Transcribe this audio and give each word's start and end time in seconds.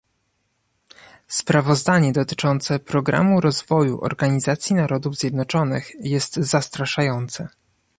Sprawozdanie 1.27 2.11
dotyczące 2.13 2.79
Programu 2.79 3.41
Rozwoju 3.41 4.01
Organizacji 4.01 4.75
Narodów 4.75 5.17
Zjednoczonych 5.17 5.91
jest 5.99 6.35
zastraszające 6.35 7.47